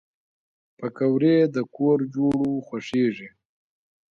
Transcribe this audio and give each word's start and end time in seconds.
پکورې 0.77 1.35
د 1.55 1.57
کور 1.75 1.99
جوړو 2.13 2.51
خوښېږي 2.67 3.29